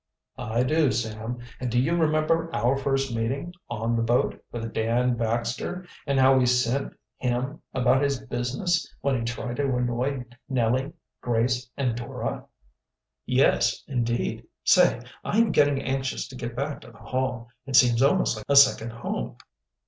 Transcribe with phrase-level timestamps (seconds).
[0.39, 5.13] "I do, Sam; and do you remember our first meeting, on the boat, with Dan
[5.15, 10.85] Baxter, and how we sent him about his business when he tried to annoy Nellie,
[10.85, 12.45] and Grace, and Dora?"
[13.27, 14.47] "Yes, indeed.
[14.63, 17.49] Say, I am getting anxious to get back to the Hall.
[17.67, 19.35] It seems almost like a second home."